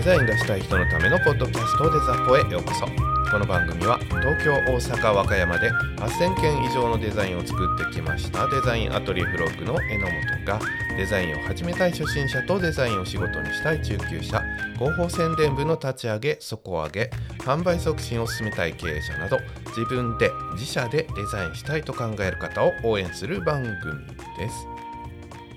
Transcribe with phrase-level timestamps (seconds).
[0.00, 2.86] デザインがしたい人のためのポッドキャストデザポへようこそ。
[3.30, 8.48] この番組は東京大阪和歌山で8000件以上のデザインを作ってきました。
[8.48, 10.58] デザインアトリエフロッグの榎本が
[10.96, 14.42] デザインを始めたい初心者とデザインを仕事にしたい中級者。
[14.78, 17.10] 広報宣伝部の立ち上げ底上げ。
[17.40, 19.38] 販売促進を進めたい経営者など
[19.76, 24.06] 自分で自社でデザインしたいと考える方を応援する番組
[24.38, 24.69] です。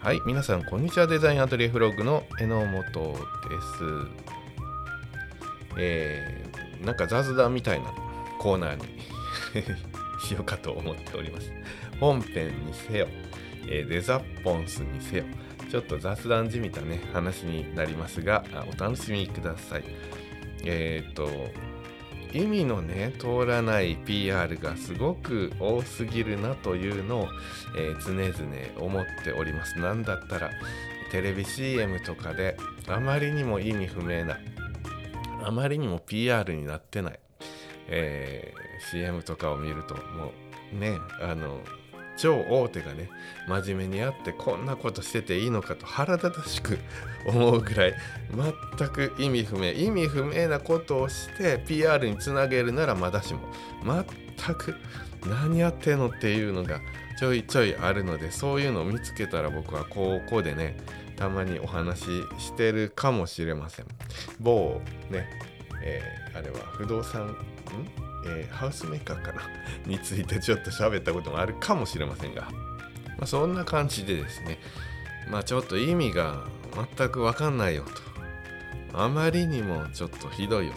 [0.03, 1.07] はい皆さんこんにちは。
[1.07, 2.93] デザインアトリエフログの榎本です。
[5.77, 7.85] えー、なんか雑談みたいな
[8.37, 8.83] コーナーに
[10.27, 11.49] しようかと思っております。
[12.01, 13.07] 本編にせよ、
[13.65, 15.23] えー、デザポンスにせよ
[15.71, 18.43] ちょっと雑談じみたね話になりますが
[18.77, 19.85] お楽しみください。
[20.65, 21.29] えっ、と
[22.33, 27.27] 意味のね通らない PR がすごく多すぎるなというのを、
[27.77, 29.77] えー、常々思っております。
[29.79, 30.51] なんだったら
[31.11, 34.37] テレビ CM とかであまりにも意味不明な
[35.43, 37.19] あまりにも PR になってない、
[37.87, 40.31] えー、CM とかを見るとも
[40.73, 41.61] うねあの
[42.17, 43.09] 超大手がね
[43.47, 46.77] 真面目にやってこんなことしてていいのかと腹立たしく
[47.25, 47.95] 思うぐらい
[48.77, 53.41] 全く意味不明意味不明なことをして PR につなげるならまだしも
[53.83, 54.75] 全く
[55.25, 56.79] 何やってんのっていうのが
[57.17, 60.77] ちょいちょいあるのでそういうのを見つけたら僕は高校でね
[61.15, 62.05] たまにお話し
[62.39, 63.85] してるかもしれません。
[64.39, 65.29] 某ね、
[65.83, 68.02] えー、あれは不動産ん？
[68.25, 69.41] えー、ハウスメーカーかな？
[69.85, 72.43] についてちょっと喋ったこともあるかもしれませんが、
[73.17, 74.59] まあ、そんな感じでですね。
[75.29, 76.45] まあちょっと意味が
[76.97, 78.99] 全く分かんないよと。
[78.99, 80.73] あまりにもちょっとひどいよ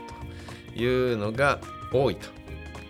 [0.74, 1.60] というのが
[1.92, 2.28] 多いと。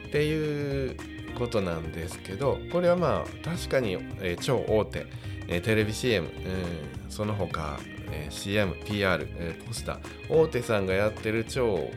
[0.09, 0.97] っていう
[1.37, 5.07] ことなんですけどこれはまあ確かに、えー、超大手、
[5.49, 7.79] えー、テレビ CM、うん、その他、
[8.11, 9.99] えー、CM、PR、えー、ポスター
[10.31, 11.91] 大手さんがやってる超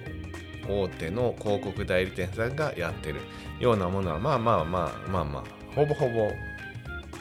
[0.70, 3.22] 大手の広告代理店さんがやってる
[3.60, 5.44] ようなものはまあまあまあまあまあ
[5.76, 6.30] ほぼほぼ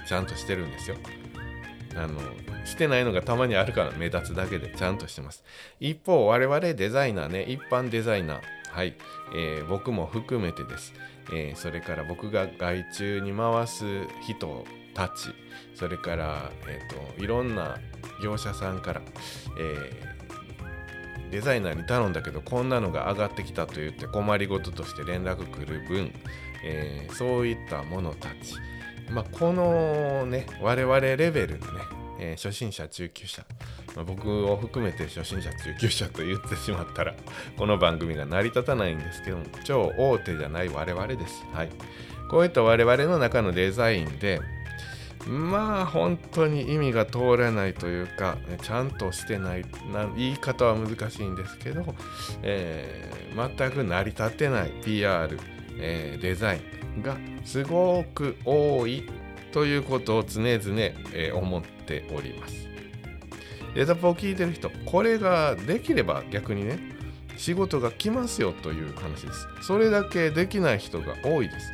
[0.07, 0.97] ちゃんとしてるんですよ。
[1.97, 2.21] あの
[2.65, 5.43] してないのがたまにあるから目立つだけでちゃんとしてます。
[5.81, 8.95] 一方我々デザイナーね一般デザイナーはい、
[9.35, 10.93] えー、僕も含めてです、
[11.33, 13.85] えー、それから僕が外注に回す
[14.23, 15.35] 人たち
[15.75, 17.79] それから、えーと、いろんな
[18.23, 19.03] 業者さんから、
[19.59, 20.18] え
[21.31, 26.12] デザイナーに頼んだけどこんなのが上がってきたと言って困りごととして連絡来る分、
[26.65, 28.55] えー、そういったものたち、
[29.11, 31.81] まあ、このね我々レベルのね、
[32.19, 33.44] えー、初心者中級者、
[33.94, 37.15] まあ、僕を含めて初心者中級者と言ってしまったら
[37.56, 41.44] この番組が成り立たないんですけども超大手じゃない我々です。
[41.53, 41.71] はい、
[42.31, 44.41] こういった我々の中のデザインで
[45.27, 51.95] まあ本当に意味が通らないというかちゃんとしてないな言い方は難しいんですけど、
[52.43, 55.39] えー、全く成り立てない PR、
[55.79, 56.61] えー、デザイ
[56.99, 59.05] ンがすごく多い
[59.53, 60.56] ということを常々、
[61.12, 62.69] えー、思っております。
[63.75, 66.79] デザポを聞いてる人これができれば逆にね
[67.37, 69.47] 仕事が来ますよという話です。
[69.62, 71.71] それだけできない人が多いです。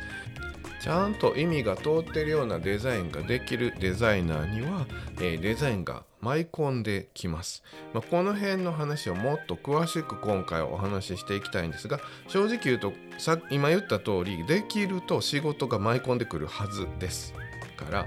[0.85, 4.85] ちゃんと意味が通ってるようなデザインができるデザイナーには、
[5.17, 17.33] えー、デザインが舞い込んできます、まあ、この辺の話をもっと詳しく今回お話ししていきたいんですが正直言うとさ今言った通りできると仕事が舞い込んでくるはずです
[17.77, 18.05] から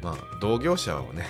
[0.00, 1.26] まあ同業者をね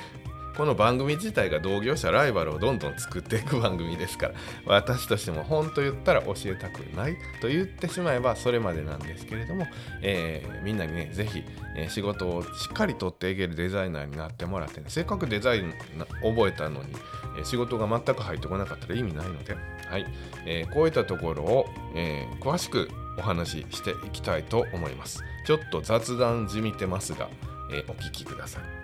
[0.56, 4.34] この番組自体が同業者ライバルをどんどん作っていく番組ですから
[4.66, 9.66] 私としても本当言ったら教えたくないと言ってしまえばそれまでなんですけれども、
[10.02, 11.44] えー、みんなにね是非、
[11.76, 15.72] えー、仕事をしっかりとっていけるデザイナーになってもらって、ね、せっかくデザイン
[16.22, 16.90] 覚えたのに、
[17.38, 19.54] えー、仕事が全く入ってこなかったら意味ないので、
[19.88, 20.06] はい
[20.46, 22.88] えこういったところを、え詳しく
[23.18, 25.22] お話ししていきたいと思います。
[25.46, 27.28] ちょっと雑談じみてますが、
[27.70, 28.81] えお聞きください。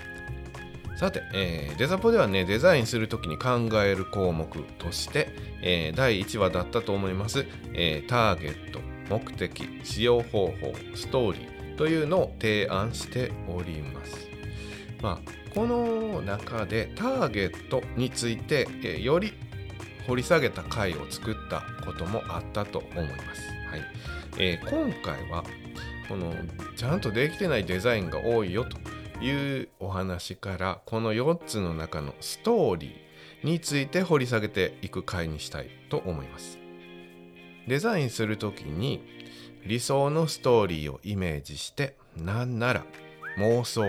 [0.99, 5.29] さて、えー、デザポではね、デザインするときに考える項目として、
[5.63, 14.29] えー、第1話だったと思います、えー、ターゲット、目的、使用方法、ストーリーというのを提案しております。
[15.01, 19.35] まあ、この中でターゲットについて、えー、より
[20.09, 23.43] 掘り下げた回を作ったこともあったと思います。
[23.71, 23.83] はい
[24.39, 25.45] えー、今回は
[26.09, 26.35] この
[26.75, 28.77] ちゃんとできてないデザインが多いよと
[29.21, 36.59] いうお話からこの4つの中のストーリーについて掘り下げていく回にしたいと思います。
[37.67, 39.03] デザインする時に
[39.67, 42.85] 理想のストーリーをイメージしてなんなら
[43.39, 43.85] 妄想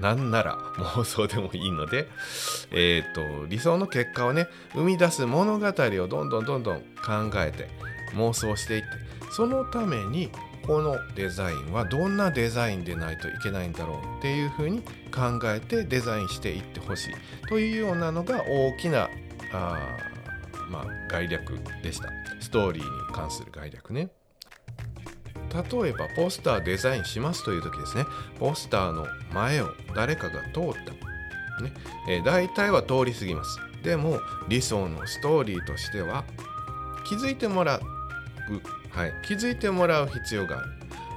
[0.00, 2.08] なんなら妄想でもいいので、
[2.72, 7.68] えーと、理想の結果をね生み出す物語をどんどんどんどん考えて
[8.14, 8.88] 妄想していって
[9.30, 10.30] そのために
[10.66, 14.82] このデザインはどんなデザインでないといけないんだろうっていうふうに
[15.12, 17.14] 考えてデザインしていってほしい
[17.48, 19.08] というようなのが大きな
[19.52, 19.78] あ
[20.70, 22.08] まあ概略でした。
[22.40, 24.10] ストーリーに関する概略ね。
[25.52, 28.06] 例えばポスターデザインしますという時ですね。
[28.38, 30.72] ポスターの前を誰かが通っ
[31.58, 31.72] た、ね。
[32.08, 33.58] えー、大体は通り過ぎます。
[33.82, 34.18] でも
[34.48, 36.24] 理想のストーリーとしては
[37.04, 37.82] 気づいてもらう
[38.92, 40.68] はい、気づいてもらう必要がある。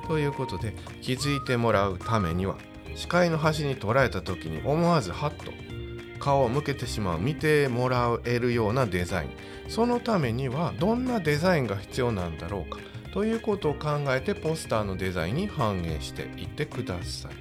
[0.07, 2.57] ということで気づいてもらうためには
[2.95, 5.51] 視界の端に捉えた時に思わずハッと
[6.19, 9.29] 顔を向けてしまう見てもらえるようなデザイン。
[9.67, 12.79] そのためにはどんなデザインが必要なんだろうか
[13.13, 17.31] ということを考えてポスターのデザインに反映していってください。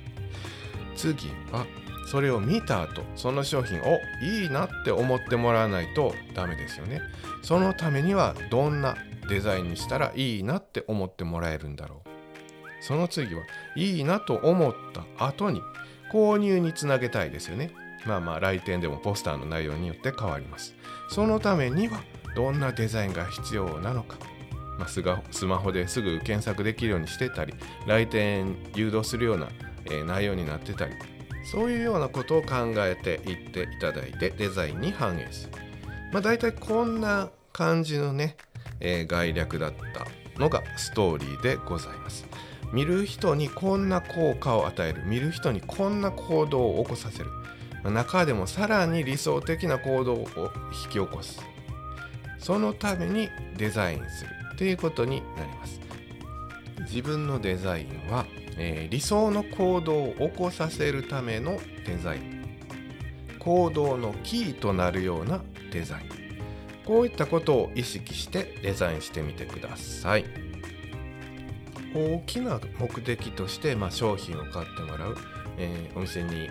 [0.97, 1.67] 次は
[2.07, 7.01] それを見た後その商品をいいなって思ってもらわないとダメですよね。
[7.43, 8.97] そのためにはどんな
[9.29, 12.09] デザインにしたらいいなって思ってもらえるんだろう。
[12.81, 13.43] その次は
[13.77, 15.63] いいなと思った後に
[16.13, 17.71] 購入につなげたいですよね。
[18.07, 20.75] まあまあ来店でもポスターの内容によって変わります。
[21.09, 22.01] そのためには
[22.35, 24.19] どんなデザインが必要なのか、
[24.79, 24.89] まあ、
[25.31, 27.55] スマホですぐ検索できるようにしてたり
[27.87, 29.49] 来店誘導するような、
[29.87, 30.93] えー、内容になってたり
[31.51, 35.53] そういうようなことを考えていっていただいてデザインに反映する。
[36.13, 38.37] まあ大体こんな感じのね
[38.81, 40.07] えー、概略だった
[40.41, 42.27] のがストーリーでございます。
[42.73, 45.05] 見る人にこんな効果を与える。
[45.07, 47.31] 見る人にこんな行動を起こさせる。
[47.85, 50.27] 中でもさらに理想的な行動を
[50.85, 51.41] 引き起こす。
[52.39, 54.31] そのためにデザインする。
[54.57, 55.81] ということになります。
[56.81, 58.27] 自分のデザインは、
[58.57, 62.45] えー、理想の行動を起こさせるためのデザイン。
[63.39, 66.24] 行動のキーとなるようなデザイン。
[66.85, 70.25] こういったことを意識してデザインしてみてください。
[71.95, 75.17] 大きな目的として、まあ、商品を買ってもらう、
[75.59, 76.49] えー、お店に、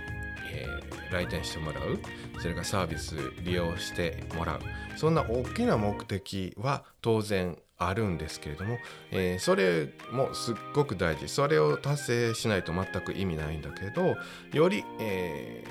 [0.54, 2.00] えー、来店してもらう
[2.40, 4.60] それからサービス利用してもらう。
[4.96, 8.78] そんな大きな目的は当然あるんですけれども、
[9.12, 11.28] えー、それもすっごく大事。
[11.28, 14.16] それを達成しないと全く意味ないんだけど
[14.54, 15.66] より、え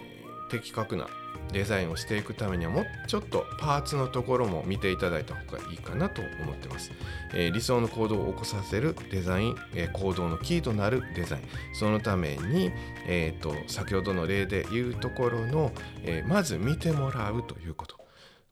[0.48, 1.08] ー、的確な
[1.52, 6.92] デザインをしていくためにはもうちょっとパーツのところも見ていただいた方がいいかなと思ってます、
[7.34, 11.42] えー、理想の行動を起こさせるデザイン、えー、行動のキーとなるデザイン。
[11.74, 12.70] そのために、
[13.06, 15.72] えーと、先ほどの例で言うところの、
[16.04, 17.96] えまず見てもらうということ。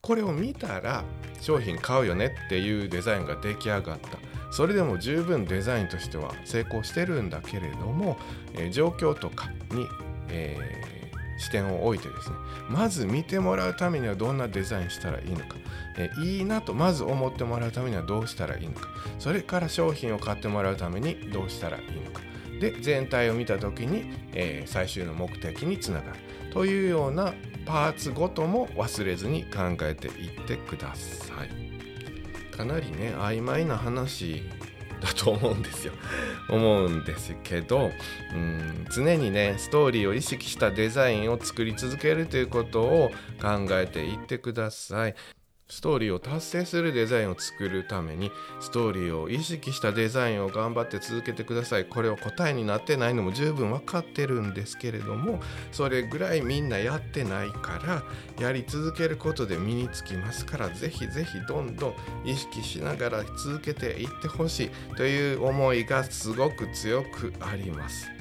[0.00, 1.04] これを見たら
[1.40, 4.18] 商品買うよねっていうデザインが出来上がった。
[4.50, 8.18] それでも十分デザインとしては成功してるんだけれども、
[8.54, 9.86] え状況とかに、
[10.28, 10.99] えー
[11.40, 12.36] 視点を置いてですね
[12.68, 15.56] まず見てもらうためにはどんなデザインしたらいいのか、
[15.98, 18.88] えいいなとまず思ってもらうためにはどうしたらいいのか
[19.18, 22.20] それから商品を買ってもらうためにどうしたらいいのか
[22.60, 26.18] で全体を見た時に、え、最終の目的につながる
[26.52, 27.32] というような
[27.64, 31.70] パーツごとも忘れずに考えていってください。
[32.54, 34.42] かなりね曖昧な話
[35.00, 35.92] だと思うんですよ。
[36.48, 37.90] 思うんですけど
[38.34, 45.14] うん常にねストーリーを意識したデザインを作り続けるということを考えていってください。
[45.70, 58.02] ストーリーを達成するデザインを作るためにストーリーを意識したデザインを頑張って続けてくださいこれを答えになってないのも十分分かってるんですけれどもそれぐらいみんなやってないから
[58.44, 68.19] やり続けることで身につきますからぜひぜひどんどん意識しながら続けていってほしいという思いがすごく強くあります。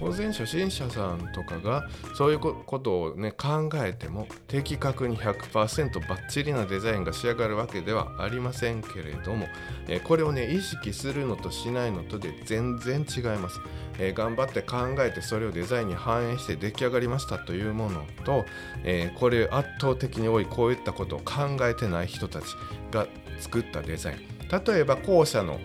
[0.00, 9.46] 当然初心者さんとかがそういうことをね考えても的確に100%バッチリなデザインが仕上がるわけではありませんけれども、
[9.88, 13.60] えー、これをね意識するのとしないのとで全然違います、
[13.98, 18.46] えー、頑張って考えてそれをデザインに反映して出来上がりましたというものと、
[18.84, 22.44] えー、これ圧倒的に多いこういったことを考えてない人たち
[22.90, 23.06] が
[23.38, 24.18] 作ったデザイン。
[24.50, 25.60] 例えば後者の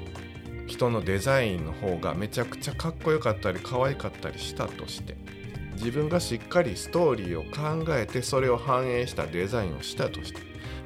[0.67, 5.15] 人のデザインの方がめちゃくちゃかっこよかったり可愛かったりしたとして
[5.73, 10.41] 自分がしっかりストーリーを考えてそれを反映したデザインをしたとして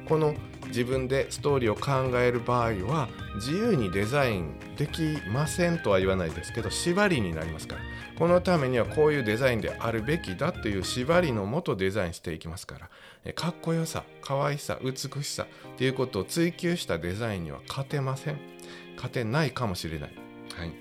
[0.06, 0.34] この
[0.66, 7.82] 自分でストーリーを考える場合は自由にデザインできませんとは言わないですけど縛りになりますから。
[8.20, 12.76] このためにはこういうデザインであるべきだという縛りのもとデザインしていきますか
[13.24, 13.32] ら。
[13.32, 14.94] かっこよさ可愛さ美
[15.24, 18.38] しさっていうことを追求したデザインには勝てません。
[19.00, 20.10] 勝てないかもしれない。
[20.54, 20.72] はい。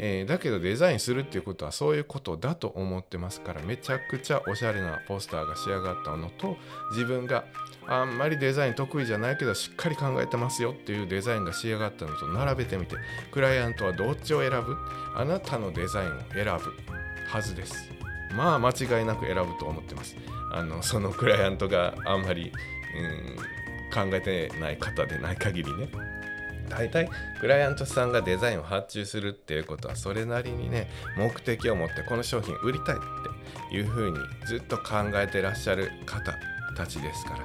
[0.00, 6.56] えー、だけどデザインするっていうことはそういうことだと思ってますからめちゃくちゃおしゃれなポスターが仕上がったのと
[6.92, 7.44] 自分が
[7.88, 12.94] あんまりデザイン得意じゃないけどしっかり考えてますよっていうデザインが仕上がったのと並べてみて
[13.32, 14.76] クライアントはどっちを選ぶ？
[15.16, 16.50] あなたのデザインを選ぶ
[17.28, 17.90] はずです。
[18.36, 20.14] まあ間違いなく選ぶと思ってます。
[20.52, 22.52] あのそのクライアントがあんまり、
[22.94, 25.88] うん、考えてない方でない限りね
[26.68, 27.08] 大体
[27.40, 32.98] クライアントさんがデザインを発注するっていうことはそれなりにね目的を持ってこの商品売りたいっ
[33.70, 36.34] ていうふうにずっと考えてらっしゃる方
[36.76, 37.38] たちですから、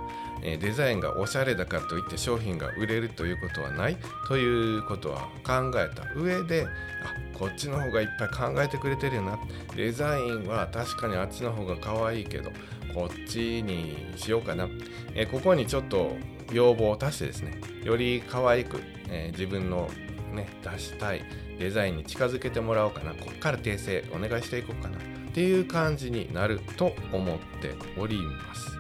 [0.43, 6.67] えデザインがおしゃれだからといって商品が売れるということはないということは考えた上で
[7.03, 9.39] あこっちの方がいっぱい考えてくれてるよな。
[9.75, 12.51] デザインは確かにあっちの方が可愛いけど
[12.93, 14.67] こっちにしようかな、
[15.15, 16.15] えここにちょっと
[16.51, 18.79] 要望を足してですねより可愛く、
[19.13, 19.89] えー、自分の
[20.33, 21.23] ね出したい
[21.59, 23.13] デザインに近づけてもらおうかな。
[23.13, 25.01] こっから訂正お願いしていこうかなっ
[25.33, 28.71] ていう感じになると思っております。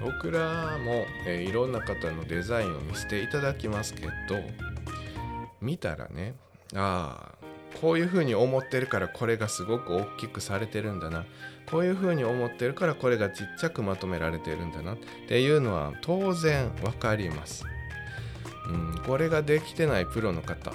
[0.00, 4.10] 僕らも、えー、いろんな方のデザインを見せていただきますけど
[5.60, 6.34] 見たらね
[6.74, 7.46] ああ
[7.80, 11.24] こういうふうに思ってるからこれがすごく大きくされてるんだな。
[11.70, 14.94] こういうふうに思ってるからこれがちっちゃくまとめられてるんだな。
[14.94, 14.96] っ
[15.28, 17.64] ていうのは当然分かります。
[18.68, 20.72] うん、これができてないプロの方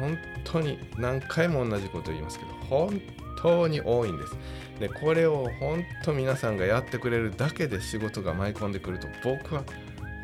[0.00, 3.00] 本当に何回も同じこと言いますけど本
[3.36, 4.36] 当に多いんです。
[4.80, 9.62] でこれを本当皆さんがやってくれるだけで仕事が舞い込んでくると僕は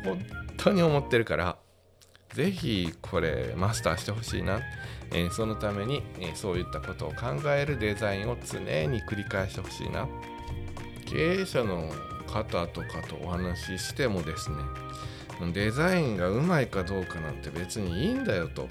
[0.03, 0.19] 本
[0.57, 1.57] 当に思ってるから
[2.33, 4.59] 是非これマスターしてほしいな。
[5.13, 10.07] えー、そのために、えー、そういったことを考えるデザインを常に繰り返してほしいな
[11.05, 11.89] 経営者の
[12.27, 14.55] 方とかとお話ししてもですね
[15.51, 18.67] デザインがうまいかどうかなんて別にいいんだよと。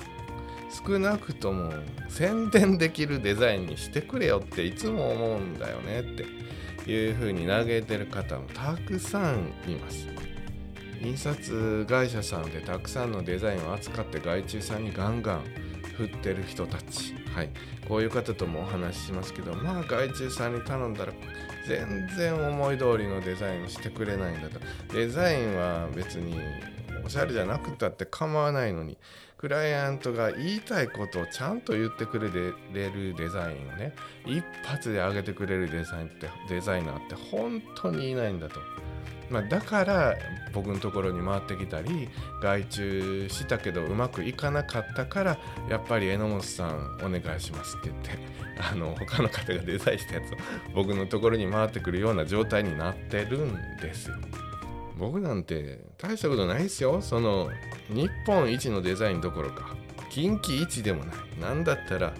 [0.86, 1.72] 少なくとも
[2.08, 6.04] 宣伝できるデザインにしてくれよっていつも思うんだよねっ
[6.84, 10.06] ていうふうに嘆いてる方もたくさんいます。
[11.02, 15.44] 印刷会社さんでたくさんのデザインを扱って外注さんにガンガン
[15.96, 17.50] 振ってる人たち、はい、
[17.88, 21.12] こういう方ともお話ししますけどまあ外注さんに頼んだら
[21.66, 24.58] 全然思い通りのデザインをしてくれないんだと
[24.92, 26.36] デザインは別に
[27.04, 28.98] おしゃれじゃなくたって構わないのに
[29.38, 33.94] クライアントが言いたいことをちゃんと言ってくれるデザインをね
[34.26, 38.60] 一発で上げてくれるデザインってデザイナーって本当にいないんだと。
[39.30, 40.16] まあ、だから
[40.52, 42.08] 僕のところに回ってきたり
[42.42, 48.10] 外注したけどうまくいかなかったからやっぱり榎本さんお願いしますって言って
[48.60, 50.36] あの他の方がデザインしたやつを
[50.74, 54.16] 僕のところに回ってくるような状態になってるんですよ。
[54.98, 57.00] 僕なんて大したことないですよ。
[57.00, 57.48] その
[57.88, 59.74] 日本一のデザインどころか
[60.10, 61.16] 近畿一でもない。
[61.40, 62.12] なんだったら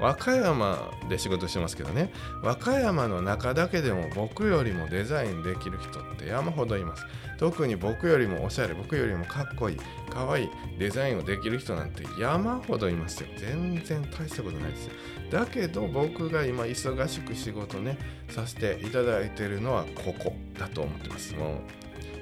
[0.00, 2.10] 和歌山で仕事してますけどね。
[2.42, 7.04] 和歌山の中だけでも僕よりもデザインできる人って山ほどいます。
[7.38, 9.76] 特に僕よりもおしゃれ僕よりもかっこいい
[10.10, 13.28] かわいいデザインをできる人なんて山ほどいますよ。
[13.36, 14.92] 全然大したことないですよ。
[15.30, 17.98] だけど僕が今忙しく仕事ね
[18.28, 21.34] させていただいてるのはここだと思ってます。
[21.34, 21.60] も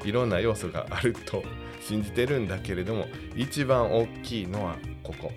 [0.04, 1.42] ういろんな要素があると
[1.80, 5.32] 信じてるんだけれども一番大きいのはここ。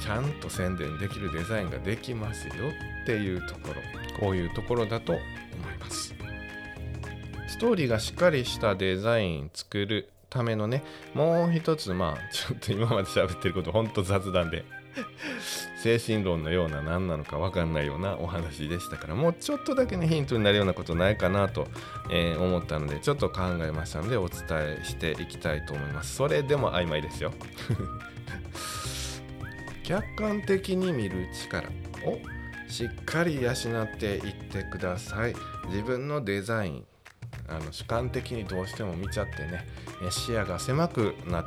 [0.00, 2.54] ちゃんと宣伝できるデザインができますよ
[3.02, 3.74] っていうところ。
[4.18, 6.14] こういうところだと思います。
[7.48, 10.82] ストーリーがしっかりしたデザイン作るためのね
[11.14, 14.64] もう一つまあちょっと今まで喋ってることほんと雑談で。
[15.76, 21.68] 精神論のような何なのか分かんないようなお話でしたからもうちょっとだけねヒントになるようなことないかなと、
[22.10, 26.16] えー、思ったのでちょっと考えましたのでお伝えしていきたいと思います。
[26.16, 27.32] それでも曖昧ですよ。
[29.86, 31.68] 客観的に見る力
[32.04, 32.18] を
[32.68, 35.34] しっかり養っていってください
[35.68, 36.84] 自分のデザイン
[37.46, 39.64] あの主観的にどうしても見ちゃってね
[40.10, 41.44] 視野が狭くな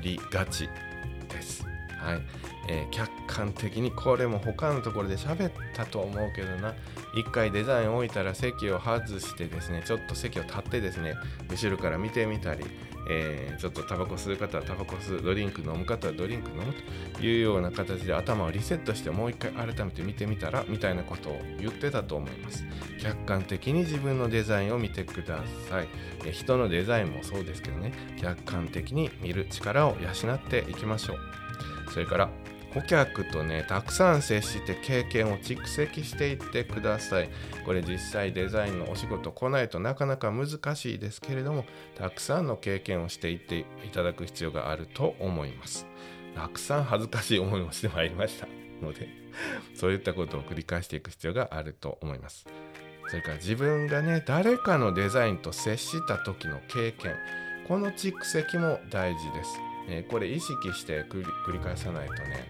[0.00, 0.68] りがち
[1.28, 1.64] です。
[1.98, 2.22] はい、
[2.70, 6.74] えー、客観的にこれも他のところで喋ったと思うけどな。
[7.16, 11.14] 一回デザイン置いたら席を外してですねちょっと席を立ってですね
[11.50, 12.64] 後ろから見てみたり
[13.08, 16.72] えー、ちょっとタバコ吸う方はタバコ吸うドリンク飲む方はドリンク飲む
[17.14, 22.64] というような形で頭をリセットしてもう一回改めて見てみたらみたいなことを言ってたと思います。
[23.00, 25.88] 客観的に自分のデザインを見てください、
[26.24, 27.92] えー、人のデザインもそうですけどね。
[28.20, 31.18] 客観的に見る力を養っていきましょう。
[31.90, 32.30] それから
[32.72, 37.28] 顧客とねたくさん接して経験を蓄積していってください。
[37.64, 41.64] これ実際デザインのお仕事来ないとなかなか難しいですけれども
[41.96, 45.86] たくさんの経験をしていっていただく必要があると思います。
[46.34, 48.46] たくさん恥ずかしい思いもしてまいりました
[48.80, 49.08] ので
[49.74, 52.46] そういったことを繰り返していく必要があると思います。
[53.08, 57.16] それから自分がね誰かのデザインと接した時の経験
[57.66, 59.50] この蓄積も大事です、
[59.88, 62.44] え、これ意識して繰り返さないとね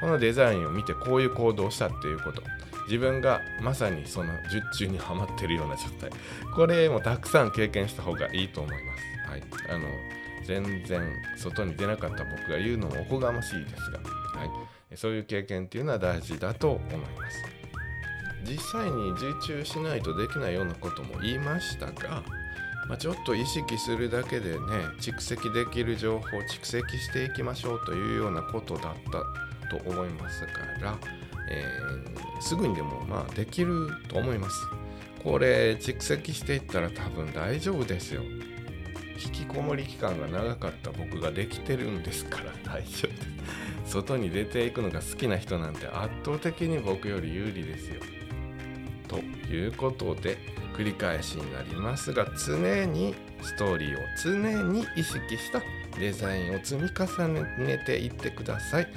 [0.00, 2.42] このデザインを見てこういう行動をしたっていうこと。
[2.86, 6.10] 自分がまさにその術中にはまってるような状態。
[6.54, 9.30] これもたくさん経験した方がいいと思います。
[9.30, 9.42] はい。
[9.70, 9.86] あの
[10.44, 11.02] 全然
[11.36, 14.46] 外に出なかった僕が言うのもおこがましいですが、は
[14.90, 17.44] い、そういう経験っていうのは大事だと思います。
[18.44, 22.22] 実際に受注しないとできないようなことも言いましたが、
[22.88, 24.58] まあ、ちょっと意識するだけでね
[24.98, 30.48] 蓄積できる情報を蓄積していきましょうというようなことだったと思いますか
[30.80, 30.98] ら、
[31.50, 34.66] えー、すぐにでもまあできると思います。
[35.22, 38.22] これ蓄積していったら多分大丈夫ですよ。
[39.22, 43.22] 引きこもり期間が長かった僕ができてるんですから 大丈夫で
[43.86, 43.92] す。
[43.92, 48.00] 外に出ていくのが好きな人なんて圧倒的に僕より有利ですよ。
[49.08, 50.38] ということで
[50.76, 55.62] 繰り返しになりますが常にストーリーを常に意識した
[55.98, 57.28] デザインを積み重
[57.58, 58.88] ねていってください。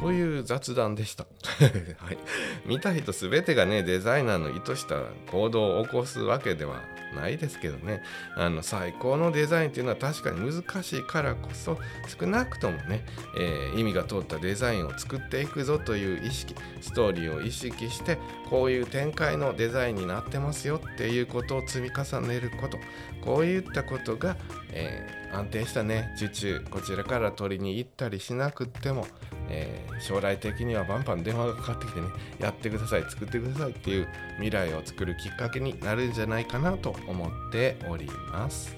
[0.00, 1.24] という雑談でした。
[1.98, 2.18] はい、
[2.66, 6.82] 見た人全てがねデザイナーの意図した行動を起こすわけでは
[7.14, 8.02] ないですけどね。
[8.36, 11.78] あの最高のデザインっていうのは確かに難しいからこそ
[12.18, 13.04] 少なくともね、
[13.38, 18.18] えー、意味が通ったデザインを作っていくぞという意識ストーリーを意識して
[18.50, 22.78] こういう展開のデザインになってますよっていうことを積み重ねること。
[23.24, 24.36] こういったことが、
[24.70, 29.06] えー、安定したね受注こちらから取りに行ったりしなくっても
[29.48, 38.76] えー、将来的にはバンバン電話がかかってきてねやってください作ってくださいっていう未来を作るきっかけになるんじゃないかなと思っております。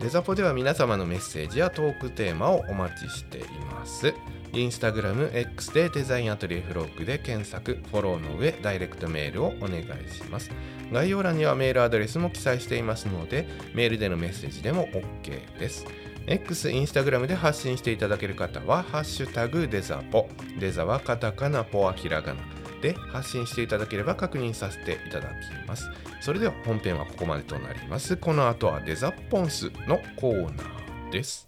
[0.00, 3.42] デザポでは皆様のメッセージやトークテーマをお待ちしてい
[3.72, 4.14] ます。
[4.52, 10.50] インスタグラム X でデザインアトリエフロッグで検索フォローの上ダイレクトメールをお願いします
[10.92, 15.86] 概要欄にはメールアドレスも記載していますのでメールでのメッセージでも OK です
[16.26, 20.28] X、インスタグラムで発信していただける方は、ハッシュタグデザポ、
[20.60, 22.42] デザはカタカナ、ポはひらがな
[22.80, 25.32] で発信していただければ確認させていただき
[25.66, 25.88] ます。
[26.20, 28.16] それでは本編はここまでとなります。
[28.16, 31.47] この後はデザポンスのコーナーです。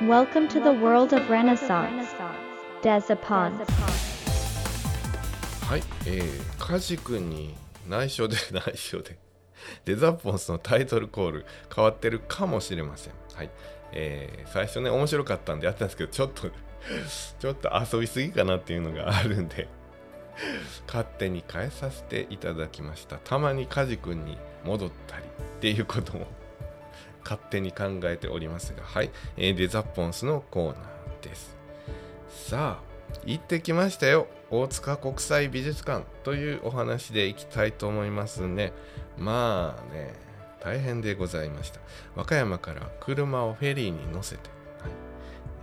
[0.00, 2.06] Welcome to the world of Renaissance.
[2.82, 3.50] Dezapon.
[5.66, 7.56] はい、えー、カジ君に
[7.88, 9.18] 内緒で内緒で
[9.84, 13.12] デザポンスのタイトルコール変わってるかもしれません。
[13.34, 13.50] はい。
[13.90, 16.42] えー、最初ね、面白かったんでやってたんですけど、ちょっと
[17.40, 19.66] ちょっと遊びすぎかなっていうのがあるんで
[20.86, 23.16] 勝手に変えさせていただきました。
[23.16, 25.26] たまにカジ君に戻ったりっ
[25.60, 26.28] ていうことも
[27.22, 29.10] 勝手に考えておりますが、はい。
[29.36, 31.56] えー、デザポンスのコーナーです。
[32.28, 32.88] さあ、
[33.24, 34.26] 行ってきましたよ。
[34.50, 38.72] 大塚国際美術館というお話でいきたいと思いますね。
[39.18, 40.14] まあね
[40.60, 41.80] 大変でございました。
[42.16, 44.48] 和歌山から車をフェリーに乗せて、
[44.80, 44.90] はい、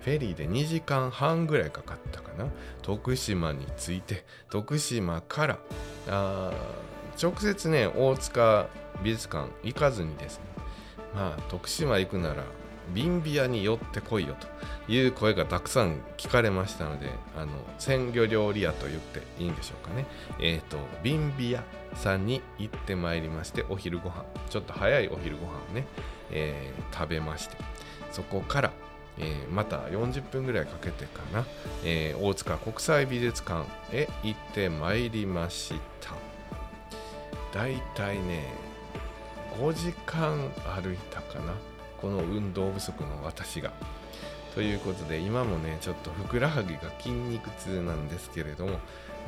[0.02, 2.48] フェリーで2時間半ぐらいかかったかな。
[2.82, 5.60] 徳島に着いて徳島から
[6.08, 6.52] あ
[7.22, 8.68] 直接ね大塚
[9.04, 10.44] 美術館行かずにですね
[11.16, 12.44] まあ徳島行くなら
[12.94, 14.36] ビンビアに寄ってこいよ
[14.88, 20.06] という声がたくさん聞かれましたのであの鮮魚料理屋と言っていいんでしょうかね。
[20.40, 21.64] えっ、ー、とビンビア
[21.96, 24.26] さんに行ってまいりましてお昼ご飯。
[24.50, 25.88] ちょっと早いお昼ご飯をね、
[26.32, 27.58] えー、食べまして。
[28.12, 28.72] そこから
[29.18, 31.46] えー、また40分ぐらいかけてかな、
[31.86, 36.14] え、大塚国際美術館へ行ってまいりました。
[37.58, 38.65] だいたいね
[39.60, 40.38] 5時間
[40.82, 41.54] 歩いたかな。
[42.02, 43.72] この運動不足の私が。
[44.54, 48.80] ということで今もねちょっとふくらはぎが筋肉痛なんですけれども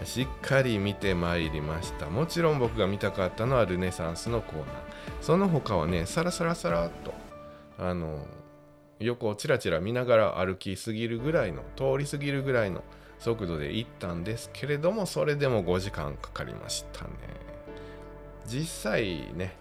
[0.06, 2.08] しっかり見てまいりました。
[2.08, 4.66] もちろん僕が見たかったのはルネサンスのコーナー。
[5.22, 7.14] その他はねサラサラサラっと
[7.78, 8.26] あの
[9.00, 12.84] 横をちらちら見ながら歩きすぎるぐらいの通り過ぎるぐらいの
[13.20, 17.10] 速度で行ったんですけれどもそれでも5時間かかりましたね。
[18.46, 19.58] 実際ね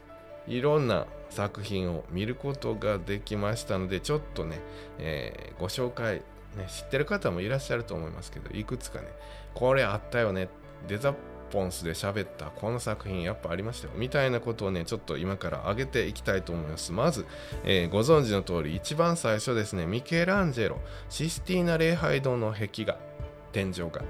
[0.47, 4.61] いろんな作品を見ることができましたのでちょっとね、
[4.99, 6.17] えー、ご紹介、
[6.57, 9.09] ね、知ってる方もいらっしゃると思いますけどいくつかね
[9.55, 10.49] これあったよね
[10.89, 11.15] デザ
[11.51, 16.93] ポンスで喋ったこの作品やっぱありましたよみたいなことをねちょっと今から上げていきたいと思います。
[16.93, 17.25] まず、
[17.65, 20.79] えー、ご存知の通り一番最初ですねミケランジェロ
[21.09, 22.99] システィーナ礼拝堂の壁画
[23.53, 24.03] 天井画、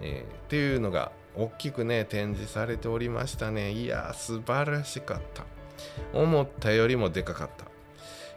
[0.00, 3.72] えー、っていうのが大きくね展示されておりましたね。
[3.72, 5.53] いや素晴らしかった。
[6.12, 7.64] 思ったよりもでかかった。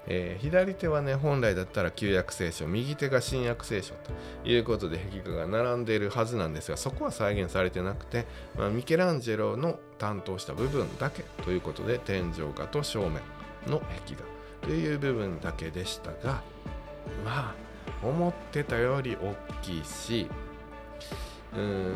[0.10, 8.26] えー、左手はね本来だったら旧約聖書右手が新約聖書ということで壁画が並んでいるはずなんですがそこは再現されてなくて、
[8.58, 13.22] まあ、ミケランジェロの担当した部分だけということで天井画と正面
[13.68, 14.16] の壁
[14.62, 16.42] 画という部分だけでしたが
[17.26, 17.56] まあ
[18.02, 20.28] 思ってたより大きいし
[21.54, 21.96] うーん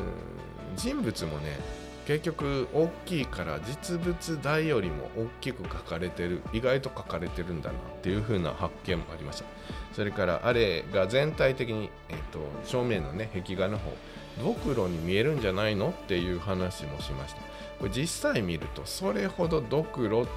[0.75, 1.60] 人物もね
[2.08, 9.46] 結局大きいから実物大よりも大きく書かれてる意外と書かれてるんだなっていう風な発見もありました。
[9.94, 13.92] それからあれが全体的に、えーと、正面のね壁画の方
[14.44, 17.42] ドクロに見えるんじゃないのっていう話もしました。
[17.80, 20.28] これ実際見るとそれほどドクロ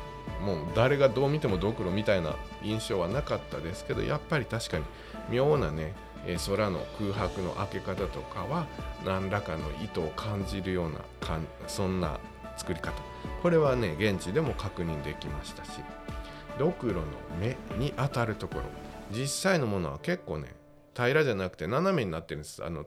[0.41, 4.85] もう誰がどう見てもドクロみたいな印象はなかったですけどやっぱり確かに
[5.31, 5.95] 妙なね
[6.27, 8.67] え空の空白の開け方とかは
[9.05, 12.19] 何らかの意図を感じるようなかんそんな
[12.57, 12.93] 作り方。
[13.43, 15.71] これはね現地でも確認できましたし。
[16.59, 17.03] ドクロの
[17.41, 18.63] 目に当たるところ。
[19.11, 20.55] 実際のものは結構ね
[20.95, 22.65] 平らじゃなくて斜めになってるんです。
[22.65, 22.85] あの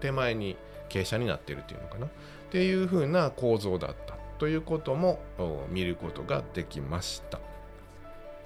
[0.00, 0.56] 手前に
[0.88, 2.06] 傾斜になってるっていうのかな。
[2.06, 2.08] っ
[2.50, 4.14] ていう風な構造だった。
[4.38, 5.20] ということも
[5.70, 7.38] 見ることができました。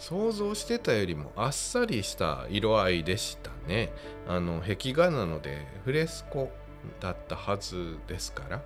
[0.01, 3.93] 想像してたよりもあっさりした色合いでしたね。
[4.27, 6.51] あの壁画なのでフレスコ
[6.99, 8.63] だったはずですから。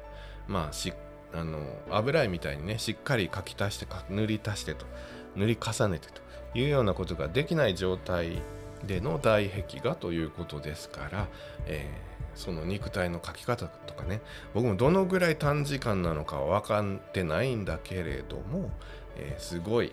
[0.46, 0.92] まあし
[1.32, 1.58] あの
[1.90, 4.86] 油絵みたいにねしっかり描き足して塗り足してと
[5.34, 6.22] 塗り重ねてと
[6.56, 8.40] いうようなことができない状態
[8.86, 11.26] での大壁画ということですから、
[11.66, 14.20] えー、その肉体の描き方とかね
[14.52, 18.70] 僕もどのぐらい短時間なのかは分かってないんだけれども、
[19.16, 19.92] えー、すごい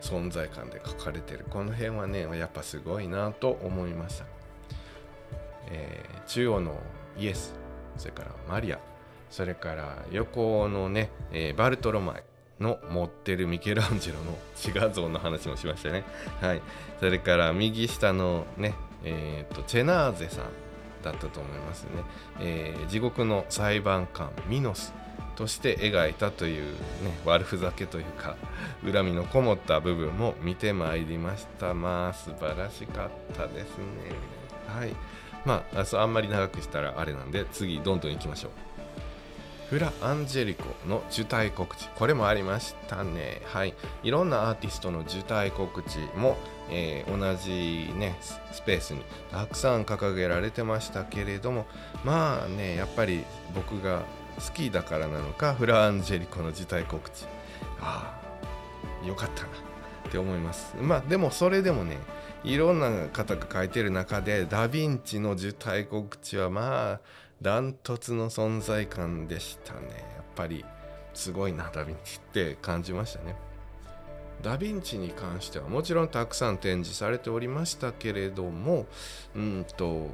[0.00, 4.24] 存在感で書かれてるこの辺はねやっぱすごいなと思いました、
[5.70, 6.76] えー、中央の
[7.18, 7.54] イエス
[7.96, 8.78] それからマリア
[9.30, 12.22] それから横のね、えー、バルトロマイ
[12.60, 16.04] の持ってるミケランジェロの自画像の話もしましたね。
[16.40, 16.62] はい。
[16.98, 20.44] それから右下のね、えっ、ー、と、チェナーゼさん
[21.02, 21.90] だったと思いますね。
[22.40, 24.92] えー、地獄の裁判官ミノス
[25.38, 28.34] として描いたという、ね、悪ふざけというか
[28.84, 31.74] 恨みのこもった部分も見てまいりました。
[31.74, 33.84] まあ素晴らしかったですね。
[34.66, 34.96] はい。
[35.44, 38.50] まああんまり長くしたらあれなんで次どんどん行きましょう。
[39.70, 41.88] フラ・アンジェリコの受胎告知。
[41.90, 43.40] これもありましたね。
[43.44, 43.74] はい。
[44.02, 46.36] いろんなアーティストの受胎告知も、
[46.68, 51.66] えー、同じねスペースにたくさん掲げられてましたけれども
[52.04, 53.24] まあねやっぱり
[53.54, 54.02] 僕が
[54.40, 57.26] 好きだからなのかフラ・アンジェリコの辞退告知。
[57.80, 58.18] あ
[59.02, 60.74] あよかったなって思います。
[60.80, 61.98] まあでもそれでもね
[62.44, 67.00] いろんな方が書いてる中でダ・ヴィンチの受胎告知はまあ
[67.42, 69.80] ダントツの存在感でしたね。
[70.16, 70.64] やっぱり
[71.14, 73.36] すごいなダ・ヴィンチって感じましたね。
[74.42, 78.86] ダ・ヴィンチに関してはもちろんたくさん展示されておりましたけれども
[79.34, 80.08] うんと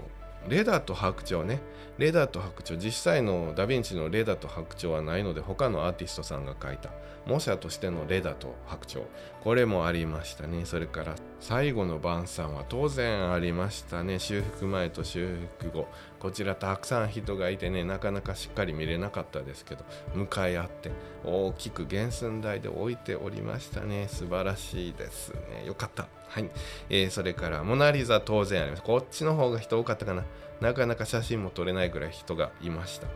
[0.49, 1.61] レダと白鳥ね。
[1.99, 2.79] レダと白鳥。
[2.79, 6.91] 実際のダ・ヴィンチのレダと白鳥はないので他のアーティストさんが描いた。
[7.27, 9.05] 模写としてのレダと白鳥。
[9.43, 10.67] これもありましたね。
[10.67, 14.19] それから最後の晩餐は当然ありましたね。
[14.19, 15.89] 修復前と修復後。
[16.19, 20.91] こちらたくさん人がいてねなかなかしっかり見れなかったですけど向かい合って
[21.23, 24.09] 大きく原寸大で置いておりましたね。
[24.09, 25.65] 素晴らしいですね。
[25.67, 26.09] よかった。
[26.35, 26.51] はい、
[26.91, 28.83] えー、それからモナ・リザ当然あります。
[28.83, 30.25] こっちの方が人多かったかな。
[30.61, 33.07] なかなか写真も撮れないぐらい人がいました。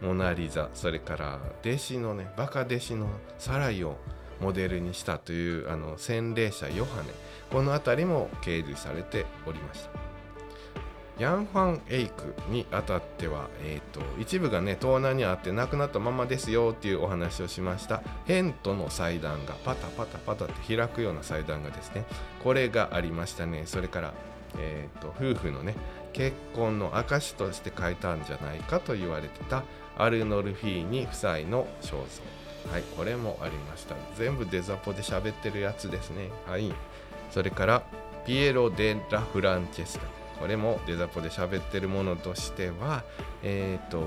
[0.00, 3.96] モナ・リザそれから弟子のねバカ弟子のサライを
[4.40, 7.08] モデルにしたというあの洗礼者ヨハネ。
[7.50, 9.89] この辺りも掲示されておりました。
[11.20, 18.02] ヤンファン・エイクにあたっては、えーと、一部がね盗難にあってなくなったままですよっていうお話をしました。
[18.24, 22.06] ヘントの祭壇がパタパタパタって開くような祭壇がですね
[22.42, 23.64] これがありましたね。
[23.66, 24.14] それから、
[24.58, 25.74] えーと、夫婦のね
[26.14, 29.62] 結婚の証として書いたんじゃないかと言われてた
[29.98, 32.72] アルノルフィーニ夫妻の肖像。
[32.72, 33.94] はいこれもありました。
[34.16, 36.30] 全部デザポで喋ってるやつですね。
[36.46, 36.72] はい。
[37.30, 37.82] それから
[38.24, 43.04] ピエロ・デ・ラ・フランチェスタこれもデザポで喋ってるものとしては、
[43.42, 44.04] えっ、ー、と、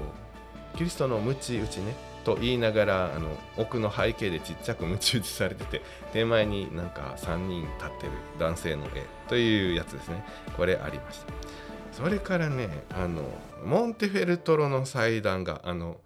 [0.76, 5.82] キリストのムチ打ちね、と言いながらあの奥の背景でちっちゃくムチ打ちされてて
[6.14, 10.24] 手前になんか3人立ってる男性の絵というやつですね。
[10.56, 11.34] これありました。
[11.92, 13.24] それからねあの
[13.66, 15.98] モンテフェルトロの祭壇があの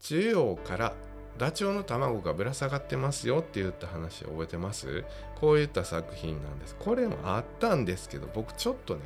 [0.00, 0.92] 中央から
[1.36, 5.04] ダチョウの卵がぶら下がってますよって言った話覚えてます？
[5.40, 6.76] こういった作品なんです。
[6.78, 9.00] これもあったんですけど僕ちょっとね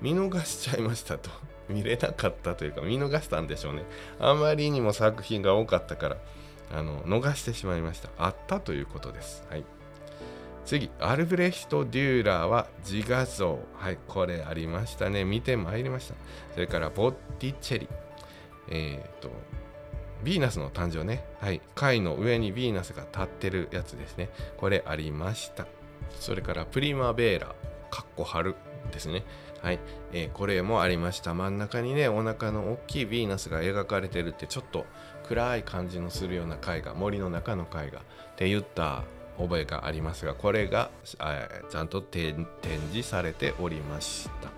[0.00, 1.30] 見逃しちゃいましたと。
[1.68, 3.84] 見れなかったというか見逃したんでしょうね。
[4.18, 6.16] あまりにも作品が多かったから
[6.72, 8.08] あの逃してしまいました。
[8.16, 9.46] あったということです。
[9.50, 9.64] はい。
[10.64, 13.58] 次アルブレヒト・デューラーは自画像。
[13.74, 15.24] はいこれありましたね。
[15.24, 16.14] 見てまいりました。
[16.54, 17.88] それからボッティチェリ。
[18.70, 19.30] えっ、ー、と
[20.24, 21.24] ヴィーナスの誕生ね。
[21.40, 21.60] はい。
[21.74, 24.30] 貝の上にヴィーナスが立ってるやつですね。
[24.56, 25.66] これありました。
[26.18, 27.54] それからプリマベーラ。
[27.90, 28.54] かっこ春
[28.92, 29.24] ですね。
[29.62, 29.80] はい、
[30.12, 31.34] えー、これもありました。
[31.34, 34.86] 真ん中にねお腹の大きいヴィーナスが描かれてるってちょっと
[35.26, 38.02] 暗い感じのするような絵画森の中の絵画っ
[38.36, 39.02] て言った
[39.36, 42.46] 覚えがありますがこれがちゃんと展
[42.92, 44.50] 示されておりました。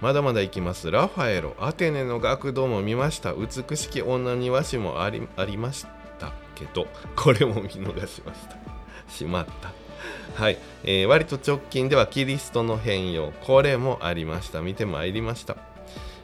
[0.00, 0.90] まだまだいきます。
[0.90, 3.32] ラファエロアテネの学童も見ました。
[3.32, 5.86] 美しき女庭師もありありまし
[6.18, 8.56] たけどこれも見逃しました。
[9.08, 9.85] しまった。
[10.34, 14.60] はい、えー、割と直近ではキリストの変容これもありました。
[14.60, 15.56] 見てまいりました。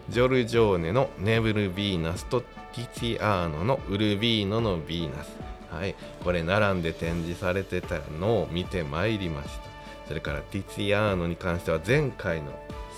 [0.08, 5.30] ジョルジョーネのネブル・ヴィーナスとティティアーノのウルビーノのヴィーナス
[5.72, 9.62] はい、これ並んで展示されてたのを見てまいりました。
[10.06, 12.52] それからティツィアーノに関しては前回の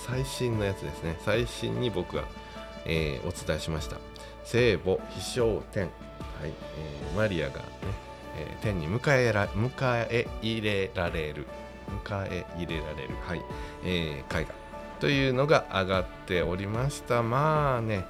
[0.06, 1.16] 最新のやつですね。
[1.24, 2.24] 最新に僕は、
[2.84, 3.96] えー、お伝えしました。
[4.44, 5.92] 聖母飛翔天、はい。
[6.48, 7.62] えー、マリアがね、
[8.36, 11.46] えー、天に迎えら迎え入れられる
[12.06, 13.42] 迎え入れられる、はい
[13.84, 14.54] えー、絵画
[15.00, 17.22] というのが上がっておりました。
[17.22, 18.06] まあね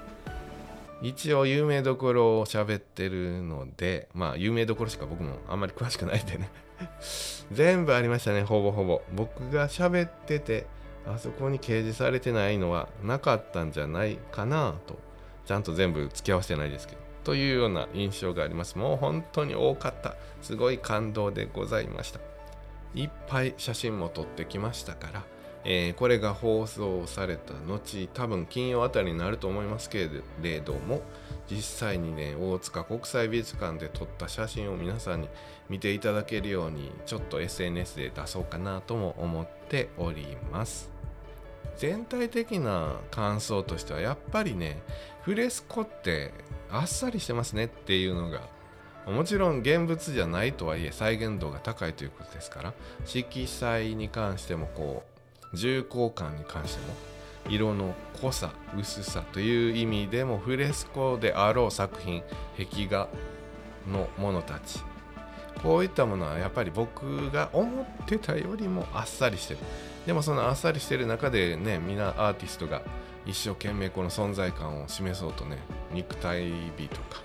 [1.03, 6.51] 一応有名どころを喋ってるのでまあ有名どころしか僕もあんまり詳しくないんでね。
[7.53, 9.03] 全部ありましたねほぼほぼ。
[9.13, 10.67] 僕が喋ってて
[11.07, 14.99] あそこに掲示されてないのはなかったんじゃないかなと。
[15.45, 17.04] ちゃんと全部付き合わせてないですけど。
[17.25, 18.79] というような印象があります。
[18.79, 20.17] もう本当に多かった。
[20.43, 22.21] すごい感動でございました。
[22.95, 25.25] いっぱい写真も撮ってきましたから
[25.65, 30.11] えー、これが放送された後多分金曜あたりになると思いますけ
[30.43, 31.01] れども
[31.51, 35.29] 実際にね大塚国際美術館で撮った写真を皆さんに
[35.71, 40.93] 見ていただけるようにちょっと SNS で出そうかなとも思っております。
[41.77, 44.81] 全体的な感想としてはやっぱりね
[45.23, 46.33] フレスコって
[46.75, 48.43] あっさりしてますねっていうのが。
[49.07, 52.73] もちろん現物じゃないとはいえ再現度が高いということですから。
[53.05, 55.05] 色彩に関してもこ
[55.53, 56.95] う重厚感に関しても
[57.49, 62.23] 色の濃さ薄さという意味でもフレスコであろう作品
[62.57, 63.09] 壁画
[63.87, 64.81] のものたち。
[65.63, 69.61] こういったものはやっぱり僕が思ってたよりもあっさりしてる。
[70.07, 72.83] でもそのあっさりしてる中でね皆アーティストが
[73.27, 75.59] 一生懸命この存在感を示そうとね
[75.93, 77.23] 肉体美とか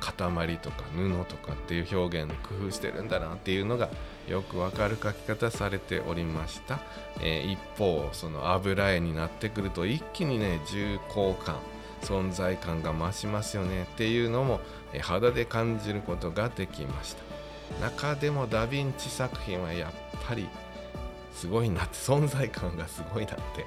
[0.00, 3.88] 塊とか布とかっていう表現工夫してるんだなっていうのが
[4.28, 6.78] よくわかる書き方されておりました、
[7.20, 11.56] えー、一方その油絵になってくると一気にね重厚感
[12.02, 13.82] 存在感が増しますよね。
[13.82, 14.60] っていうのも、
[14.92, 17.22] えー、肌で感じることができました。
[17.80, 19.92] 中でもダ・ヴィンチ作品はやっ
[20.26, 20.48] ぱり
[21.38, 23.64] すごいなって存在感がすごいなって。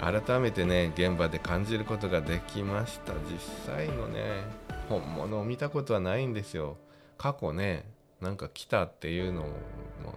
[0.00, 3.12] 改めてね現場で感じることができました。
[3.28, 4.44] 実際のね
[4.88, 6.76] 本物を見たことはないんですよ。
[7.18, 7.84] 過去ね
[8.20, 9.48] なんか来たっていうのも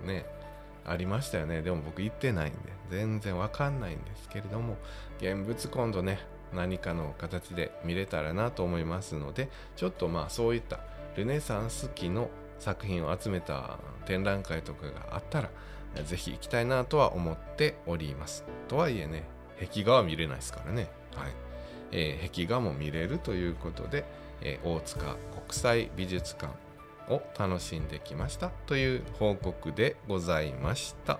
[0.03, 0.27] ね
[0.85, 1.63] ありましたよね。
[1.63, 2.59] でも僕行ってないんで
[2.91, 4.77] 全然わかんないんですけれども
[5.17, 6.19] 現物今度ね
[6.53, 10.79] 何かの形で見れたらなと思いますのでちょっとまあそういった
[11.15, 15.49] ルネサンス期の作品を集めた展覧会とかがあったら
[16.03, 19.23] ぜひ行きたいなとは思っておりますとはいえね
[19.59, 21.31] 壁画は見れないですからねはい、
[21.91, 24.05] えー、壁画も見れるということで、
[24.41, 25.15] えー、大塚国
[25.49, 26.53] 際美術館
[27.09, 31.19] を楽しんできましたという報告でございました。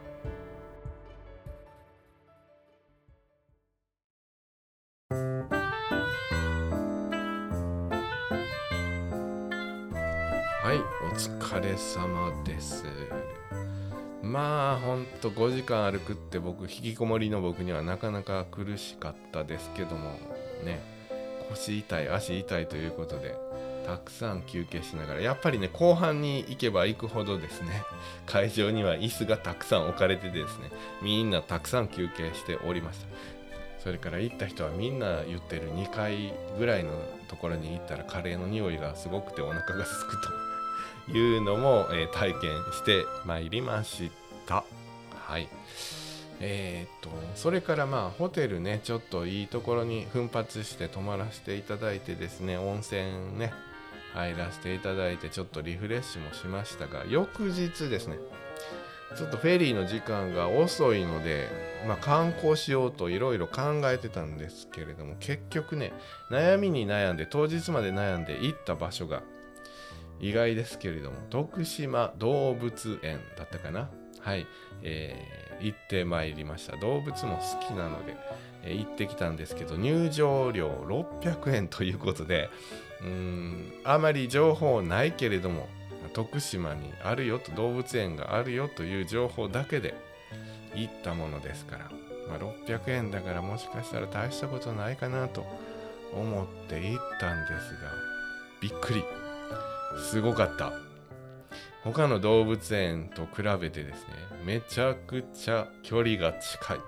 [10.66, 12.84] はい、お疲れ様です。
[14.36, 20.20] まあ、ほんと5時間歩くって僕、引きこもりの僕にはなかなか苦しかったですけども、
[20.66, 20.82] ね、
[21.52, 23.34] 腰痛い、足痛いということで、
[23.86, 27.84] たくさん休憩しながらやっぱりね後半に行けば行くほどですね
[28.26, 30.72] 会場には椅子がたくさん置かれててですね
[31.04, 33.08] みんなたくさん休憩しておりました。
[33.78, 36.94] それから行った人はみんな言ってる2階ぐらいの
[37.28, 40.18] ところに行ったらカレーの匂いがすごくてお腹がすく
[41.06, 44.25] というのも、えー、体験してまいりました。
[44.48, 45.48] はい。
[46.42, 53.04] えー、っとそれからまあホテルねちょっといいところに奮発して泊まらせていただいてですね温泉
[53.40, 53.54] ね
[54.14, 58.18] 入らせていただいてちょっとリフレッシュもしましたが翌日ですね
[59.18, 61.48] ちょっとフェリーの時間が遅いので、
[61.88, 65.94] まあ、観光しようといろいろ考えてたんですけれども結局ね
[66.30, 69.24] 悩みに悩んで当日まで悩んで行った場所が
[70.20, 73.90] 意外ですけれども徳島動物園だったかな？
[74.26, 74.48] はい、
[74.82, 76.76] えー、行ってまいりました。
[76.78, 78.18] 動物も好きなので、
[78.64, 82.50] えー、行ってきたんですけど入場料600円ということで
[83.02, 85.68] うんあまり情報ないけれども
[86.14, 89.94] 徳島にあるよと動物園があるよという情報だけで
[90.74, 91.92] 行ったものですから、
[92.28, 95.46] まあ、600円だからもしかしたら大したことないかなと
[96.14, 97.92] 思って行ったんですが
[98.62, 99.04] びっくり。
[99.98, 100.85] すごかった。
[101.86, 106.80] 他の動物園と比べてですねめちゃくちゃ距離が近い、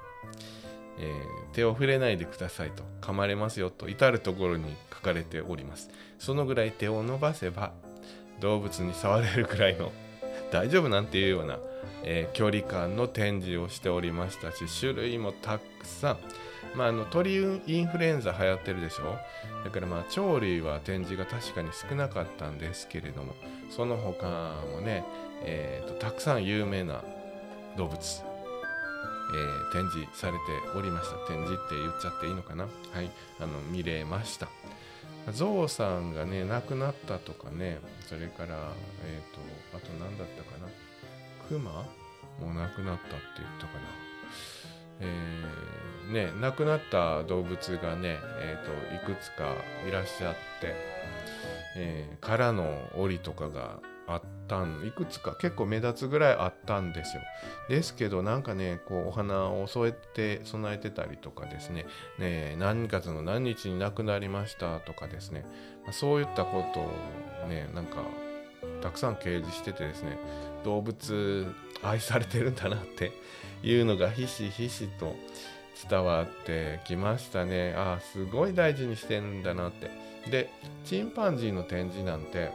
[1.00, 5.92] えー、手を触れないでくださいと噛まれますよと至る所に書かれております。
[6.18, 7.74] そのぐらい手を伸ばせば
[8.40, 9.92] 動物に触れるくらいの
[10.52, 11.60] 大丈夫なんていうような、
[12.04, 16.18] えー、距離感の展示をしておりましたし種類もたくさん。
[16.76, 19.18] まあ、あの鳥インフルエンザ流行ってるでしょ？
[19.64, 23.34] だからまあ鳥類は展示が確かに少なかったんですけれども
[23.70, 24.28] その他
[24.72, 25.04] もね、
[25.44, 27.04] えーと、たくさん有名な
[27.76, 30.40] 動物、えー、展示されて
[30.76, 31.18] おりました。
[31.28, 32.66] 展示って言っちゃっていいのかな？
[32.66, 33.10] はい。
[33.40, 34.48] あの見れました。
[35.34, 38.72] ゾウさんがね亡くなったとかねそれから
[39.06, 39.42] え、ー、と
[39.76, 40.68] あと何だったかな？
[41.50, 41.86] クマ
[42.40, 44.07] も亡くなったって言ったかな？
[45.00, 49.56] えーね亡くなった動物がね、えーと、いくつか
[49.88, 50.76] いらっしゃって、
[51.76, 57.22] えー、からの檻とかがあったんいくつか結構目立つぐらいあったんですよ。
[57.68, 61.86] ですけどなんかねこうお花を添えて備えてたりとかですね
[62.18, 65.46] ね何月の何日に亡くなりましたとかですね、
[65.84, 66.80] まあ、そういったこと
[67.46, 67.98] をねなんか
[68.82, 70.18] たくさん掲示しててですね
[70.64, 73.12] 動物愛されてるんだなって
[73.64, 75.16] いうのがひしひしと
[75.90, 77.74] 伝わってきましたね。
[77.76, 79.90] ああすごい大事にしてるんだなって。
[80.30, 80.50] で
[80.84, 82.50] チンパンジーの展示なんて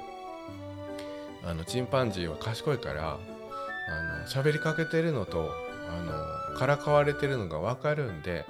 [1.45, 3.19] あのチンパンジーは賢いから
[3.89, 5.51] あの喋りかけてるのと
[5.89, 8.45] あのからかわれてるのが分かるんで、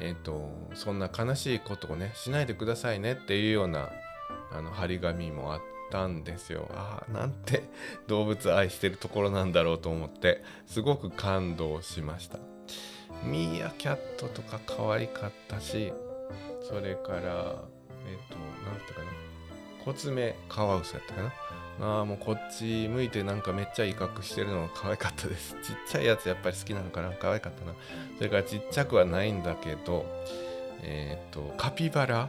[0.00, 3.90] えーと、そんな悲しいことをねしないでくださいねっていうような
[4.52, 5.60] あの張り紙もあっ
[5.94, 6.68] たんですよ。
[6.74, 7.62] ああなんて
[8.08, 12.38] 動物愛してるところなんだろうと思ってすごく感動しました。
[13.22, 15.92] ミーアキャットとか可愛かったし
[16.68, 19.06] それからえっ、と何だったかな。
[19.84, 21.32] コツメカワウソやったかな。
[21.80, 25.54] ああもうこっち向いてなんかめっちゃ威嚇してるのが可愛かったです。
[25.62, 27.12] ちっちゃいやつやっぱり好きなのかな。
[27.12, 27.72] 可愛かったな。
[28.18, 30.04] それからちっちゃくはないんだけど
[30.82, 32.28] えっ、とカピバラ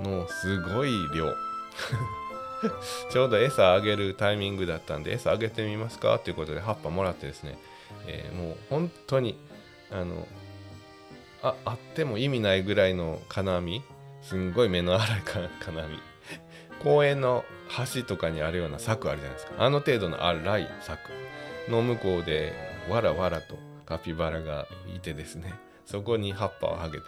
[0.00, 1.32] のすごい量。
[3.10, 7.58] ちょうど餌あげるタイミングだったんで餌あげてみますかということで葉っぱもらってですね、
[8.06, 9.38] えー、もう本当に
[9.90, 10.26] あの
[11.42, 13.82] ああっても意味ないぐらいの金網
[14.22, 15.22] すんごい目の粗い
[15.60, 15.98] 金網。
[16.82, 17.44] 公園の
[17.94, 19.54] 橋とかにあるような柵あるじゃないですか。
[19.58, 21.10] あの程度の粗い柵。
[21.68, 22.52] の向こうで
[22.90, 25.54] わらわらとカピバラがいてですね。
[25.86, 27.04] そこに葉っぱをはげて、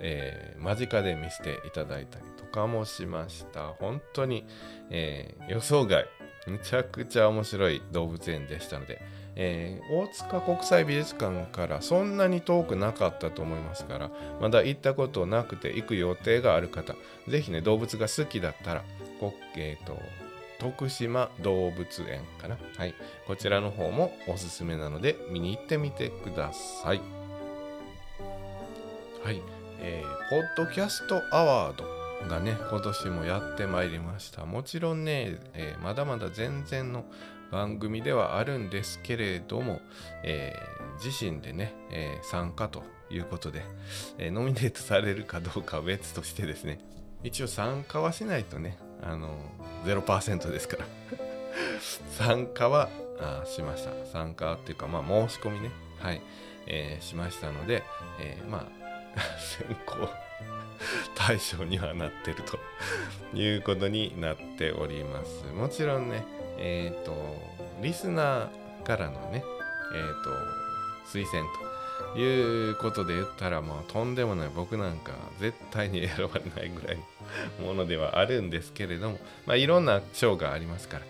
[0.00, 3.68] えー、間近で見せていただいたりとかもしました。
[3.68, 4.46] 本当に、
[4.90, 6.06] えー、予想外
[6.46, 9.00] むちゃくちゃ面白い動物園でしたので
[9.36, 16.94] えー、大塚国際美術館からそんなに遠くなかったと思いますからまだ行ったことなくて行く予定がある方
[17.26, 18.84] 是非ね動物が好きだったら
[19.56, 19.98] えーと、
[20.58, 22.94] 徳島動物園かな、はい、
[23.26, 27.00] こちらの方もおすすめなので見に行ってみてください。
[29.22, 29.40] はい、
[29.80, 31.84] えー、ポッドキャストアワード
[32.28, 34.44] がね今年もやってまいりました。
[34.44, 37.04] もちろんね、えー、まだまだ全然の
[37.50, 39.80] 番組ではあるんですけれども、
[40.22, 43.62] えー、自身でね、えー、参加ということで、
[44.18, 46.80] え、ノミネートされるかどうかは別としてですね
[47.22, 49.36] 一応参加はしないとねあの
[49.84, 50.84] 0%ですから。
[52.10, 52.88] 参加は
[53.20, 54.06] あしました。
[54.06, 55.70] 参加っていうかまあ申し込みね。
[56.00, 56.20] はい、
[56.66, 57.84] え、しましたので、
[58.18, 58.84] え、まあ
[59.38, 60.08] 選考
[61.14, 62.58] 対象にはなってると。
[63.34, 65.44] いうことになっております。
[65.54, 66.24] もちろんね
[66.58, 67.14] えっ、ー、と
[67.80, 69.44] リスナーからのね
[69.94, 70.30] えっ、ー、と
[71.06, 71.44] 推薦
[72.12, 74.48] ということで言ったらもうとんでもない。
[74.54, 76.98] 僕なんか絶対に選ばれないぐらい
[77.60, 81.04] の ものではあるんですけれどもまあいろんな賞がありますから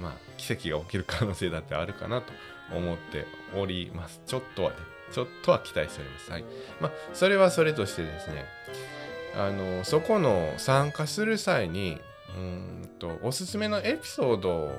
[0.00, 2.32] まあ奇跡が起きる可能性だってあるかなと
[2.74, 3.26] 思って
[3.56, 4.20] おります。
[4.26, 4.76] ちょっとはね
[5.12, 6.30] ちょっとは期待しております。
[6.30, 6.44] はい。
[6.80, 8.46] まあそれはそれとしてですね
[9.36, 12.00] あのそこの参加する際に
[12.36, 14.72] うんとおすすめのエピソードを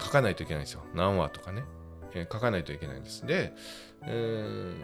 [0.00, 0.82] 書かないといけないんですよ。
[0.94, 1.64] 何話とかね。
[2.14, 3.26] えー、書かないといけないんです。
[3.26, 3.52] で、
[4.08, 4.74] え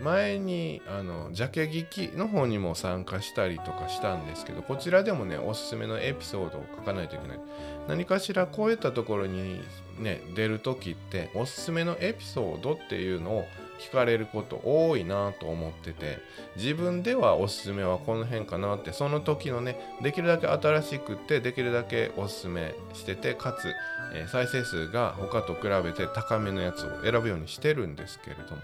[0.00, 7.40] ー、前にあのジャケ聞きの方にも参加したりとかしたんですけどこちらでもねおすすめのエピソードを書かないといけない。
[7.88, 9.60] 何かしらこういったところに
[9.98, 13.44] ね出る時っておすすめのエピソードっていうのを
[13.82, 16.18] 聞かれること多いなと思ってて
[16.56, 23.72] 自分ではおすすめはこの辺かなってその時のねできるだけ新しくてできるだけおすすめしててかつ、
[24.14, 28.62] えー、再生数が他と比べて高めのやつを選ぶようにしてるんですけれども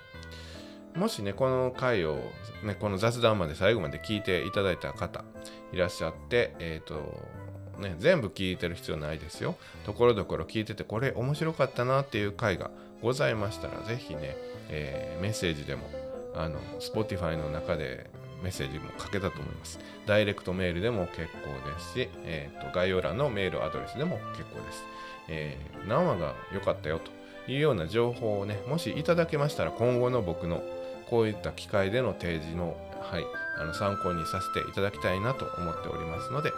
[0.94, 2.18] もしねこの回を、
[2.64, 5.24] ね、この雑談まで最後まで聞いていただいた方
[5.72, 7.48] いらっしゃってえっ、ー、と
[7.78, 9.56] ね、全部聞いてる必要ないですよ。
[9.86, 12.70] ところどころ聞いてて、これ面白かったなっていう回が
[13.02, 14.36] ございましたら、ぜひね、
[14.68, 15.88] えー、メッセージでも、
[16.34, 18.06] あの、Spotify の中で
[18.42, 19.78] メッセージも書けたと思います。
[20.06, 24.84] ダイレクトメールでも結構ですし、えーと、概要欄のメールアドレスでも結構です。
[25.28, 27.10] えー、何話が良かったよと
[27.50, 30.62] いうような情報をね、もしいただけましたら、今後の僕の
[31.10, 33.24] こういった機会での提示の、はい、
[33.58, 36.52] あの参考にさせていただきたいなと思っておりますので、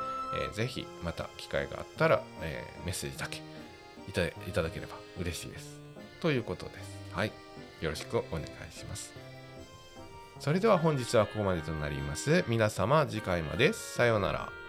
[0.45, 3.41] えー、ぜひまた機会があったら、えー、メッセージだけ
[4.09, 5.79] いただければ嬉しいです。
[6.21, 6.99] ということです。
[7.15, 7.33] はい。
[7.81, 9.12] よろしくお願いします。
[10.39, 12.45] それでは本日はここまでとなります。
[12.49, 14.60] 皆様次回までさようなら。